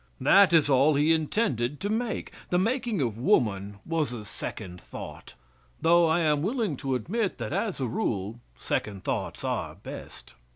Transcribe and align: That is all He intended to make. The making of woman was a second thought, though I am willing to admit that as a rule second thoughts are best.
That 0.19 0.51
is 0.51 0.67
all 0.67 0.95
He 0.95 1.13
intended 1.13 1.79
to 1.81 1.89
make. 1.91 2.31
The 2.49 2.57
making 2.57 3.01
of 3.01 3.19
woman 3.19 3.77
was 3.85 4.13
a 4.13 4.25
second 4.25 4.81
thought, 4.81 5.35
though 5.79 6.07
I 6.07 6.21
am 6.21 6.41
willing 6.41 6.75
to 6.77 6.95
admit 6.95 7.37
that 7.37 7.53
as 7.53 7.79
a 7.79 7.85
rule 7.87 8.39
second 8.59 9.03
thoughts 9.03 9.43
are 9.43 9.75
best. 9.75 10.33